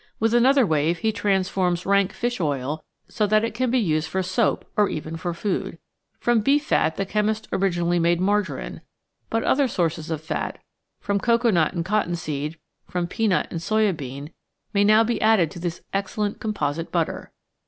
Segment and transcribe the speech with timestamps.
[0.19, 4.07] With an other wave he transforms rank fish oil so that it can be used
[4.07, 5.77] for soap or even for food.
[6.19, 8.81] From beef fat the chemist originally made margarine,
[9.29, 10.57] but other sources of fat
[10.99, 12.57] from coco nut and cotton seed,
[12.89, 14.33] from pea nut and soya bean
[14.73, 17.31] may now be added to this excellent "composite butter."